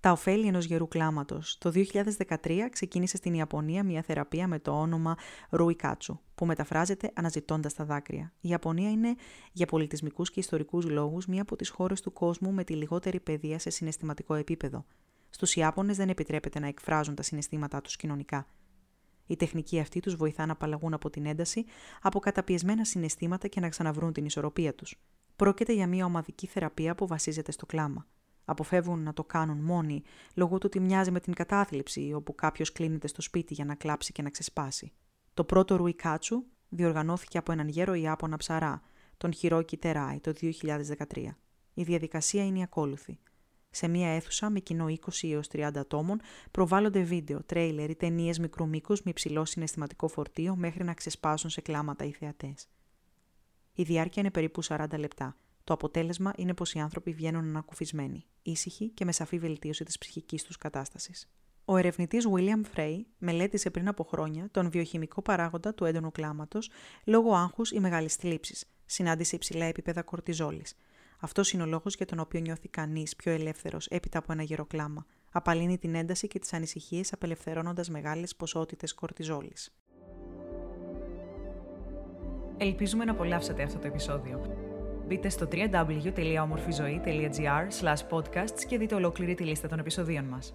Τα 0.04 0.12
ωφέλη 0.12 0.48
ενός 0.48 0.66
γερού 0.66 0.88
κλάματος. 0.88 1.58
Το 1.58 1.72
2013 1.72 2.70
ξεκίνησε 2.72 3.18
στην 3.18 3.34
Ιαπωνία 3.34 3.84
μια 3.84 4.02
θεραπεία 4.02 4.48
με 4.48 4.60
το 4.60 4.80
όνομα 4.80 5.18
Ρουικάτσου, 5.50 6.20
που 6.36 6.46
μεταφράζεται 6.46 7.12
αναζητώντας 7.14 7.74
τα 7.74 7.86
δάκρυα. 7.86 8.34
Η 8.42 8.50
Ιαπωνία 8.50 8.90
είναι 8.90 9.16
για 9.52 9.66
πολιτισμικούς 9.66 10.32
και 10.32 10.40
ιστορικούς 10.40 10.86
λόγους 10.86 11.26
μία 11.26 11.42
από 11.42 11.56
τις 11.56 11.70
χώρες 11.70 12.02
του 12.02 12.14
κόσμου 12.14 12.52
με 12.52 12.64
τη 12.64 12.76
λιγότερη 12.76 13.20
παιδεία 13.20 13.60
σε 13.60 13.70
συναισθηματικό 13.70 14.34
επίπεδο. 14.34 14.86
Στους 15.30 15.56
Ιάπωνες 15.56 15.98
δεν 15.98 16.10
επιτρέπεται 16.10 16.60
να 16.60 16.68
εκφράζουν 16.68 17.16
τα 17.16 17.24
συναισθήματά 17.24 17.82
τους 17.82 17.96
κοινωνικά. 17.96 18.48
Η 19.28 19.36
τεχνική 19.36 19.80
αυτή 19.80 20.00
τους 20.00 20.16
βοηθά 20.16 20.46
να 20.46 20.52
απαλλαγούν 20.52 20.94
από 20.94 21.10
την 21.10 21.26
ένταση, 21.26 21.66
από 22.02 22.20
καταπιεσμένα 22.20 22.86
συναισθήματα 22.86 23.48
και 23.48 23.60
να 23.60 23.70
ξαναβρούν 23.70 24.14
την 24.14 24.26
ισορροπία 24.26 24.74
τους. 24.76 25.02
Πρόκειται 25.36 25.74
για 25.74 25.88
μια 25.88 26.06
ομαδική 26.06 26.48
θεραπεία 26.48 26.96
που 26.96 27.08
βασίζεται 27.08 27.52
στο 27.52 27.66
κλάμα. 27.66 28.08
Αποφεύγουν 28.46 29.04
να 29.04 29.14
το 29.14 29.24
κάνουν 29.24 29.58
μόνοι, 29.58 30.04
λόγω 30.34 30.58
του 30.58 30.66
ότι 30.66 30.80
μοιάζει 30.80 31.12
με 31.12 31.20
την 31.20 31.34
κατάθλιψη, 31.34 32.14
όπου 32.14 32.36
κάποιος 32.36 32.72
κλείνεται 32.72 33.08
στο 33.08 33.22
σπίτι 33.22 33.54
για 33.54 33.66
να 33.66 33.76
κλάψει 33.76 34.12
και 34.12 34.22
να 34.22 34.30
ξεσπάσει. 34.30 34.92
Το 35.34 35.44
πρώτο 35.44 35.76
Ρουικάτσου 35.76 36.44
διοργανώθηκε 36.70 37.38
από 37.38 37.52
έναν 37.52 37.68
γέρο 37.68 37.94
Ιάπωνα 37.94 38.38
ψαρά, 38.38 38.82
τον 39.18 39.34
Χιρόκι 39.34 39.78
Τεράι, 39.78 40.20
το 40.20 40.34
2013. 40.42 41.38
Η 41.74 41.84
διαδικασία 41.84 42.46
είναι 42.46 42.60
η 42.60 42.64
ακόλουθη. 42.64 43.20
Σε 43.70 43.88
μία 43.88 44.10
αίθουσα 44.10 44.50
με 44.50 44.60
κοινό 44.60 44.86
20 44.88 45.30
έως 45.32 45.48
30 45.52 45.72
ατόμων 45.76 46.20
προβάλλονται 46.52 47.02
βίντεο, 47.02 47.44
τρέιλερ 47.44 47.90
ή 47.90 47.96
ταινίες 47.96 48.40
μικρού 48.40 48.68
μήκους 48.68 49.02
με 49.04 49.10
υψηλό 49.12 49.46
συναισθηματικό 49.46 50.08
φορτίο 50.08 50.56
μέχρι 50.56 50.84
να 50.84 50.94
ξεσπάσουν 50.94 51.50
σε 51.50 51.62
κλάματα 51.62 52.06
οι 52.06 52.12
θεατές. 52.12 52.68
Η 53.74 53.84
διάρκεια 53.84 54.22
είναι 54.22 54.32
περίπου 54.32 54.64
40 54.64 54.86
λεπτά. 54.98 55.38
Το 55.64 55.74
αποτέλεσμα 55.74 56.34
είναι 56.36 56.54
πως 56.54 56.74
οι 56.74 56.80
άνθρωποι 56.80 57.14
βγαίνουν 57.14 57.44
ανακουφισμένοι, 57.44 58.26
ήσυχοι 58.44 58.90
και 58.90 59.06
με 59.06 59.12
σαφή 59.12 59.38
βελτίωση 59.38 59.84
της 59.84 59.98
ψυχικής 59.98 60.44
τους 60.44 60.58
κατάστασης. 60.58 61.28
Ο 61.66 61.78
ερευνητής 61.78 62.28
William 62.34 62.76
Frey 62.76 63.02
μελέτησε 63.18 63.70
πριν 63.70 63.88
από 63.88 64.04
χρόνια 64.04 64.48
τον 64.52 64.70
βιοχημικό 64.70 65.22
παράγοντα 65.22 65.74
του 65.74 65.86
έντονου 65.86 66.12
κλάματος 66.12 66.70
λόγω 67.06 67.34
άγχους 67.34 67.72
ή 67.72 67.80
μεγάλης 67.80 68.16
θλίψης. 68.16 68.66
Συνάντησε 68.86 69.36
υψηλά 69.36 69.66
επίπεδα 69.66 70.02
κορτιζόλης. 70.02 70.76
Αυτός 71.20 71.52
είναι 71.52 71.64
ο 71.64 71.66
λόγος 71.66 71.96
για 71.96 72.06
τον 72.06 72.20
οποίο 72.20 72.40
νιώθει 72.40 72.68
κανείς 72.68 73.16
πιο 73.16 73.32
ελεύθερος 73.32 73.88
έπειτα 73.88 74.18
από 74.18 74.32
ένα 74.32 74.44
γερό 74.44 74.66
κλάμα. 74.66 75.06
Απαλύνει 75.32 75.78
την 75.78 75.96
ένταση 75.96 76.28
και 76.28 76.40
τις 76.40 76.54
ανησυχίες 76.54 77.14
απελευθερώνοντας 77.14 77.90
μεγάλες 77.90 78.36
ποσότητες 78.36 78.94
κορτιζόλης. 78.94 79.74
Ελπίζουμε 82.58 83.06
να 83.06 83.12
απολαύσατε 83.12 83.64
αυτό 83.64 83.80
το 83.80 83.88
επεισόδιο. 83.88 84.63
Μπείτε 85.08 85.30
στο 85.30 85.48
www.omorfizoe.gr 85.52 87.68
podcasts 88.10 88.64
και 88.68 88.78
δείτε 88.78 88.96
ολόκληρη 88.96 89.36
τη 89.36 89.44
λίστα 89.44 89.68
των 89.68 89.80
επεισοδίων 89.80 90.26
μας. 90.26 90.54